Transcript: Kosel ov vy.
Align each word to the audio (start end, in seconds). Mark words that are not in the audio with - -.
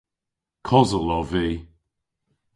Kosel 0.67 1.07
ov 1.17 1.27
vy. 1.31 1.47